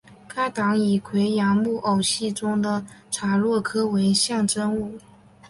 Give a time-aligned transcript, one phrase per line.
[0.27, 4.97] 该党以哇扬木偶戏中的查诺科为象征物。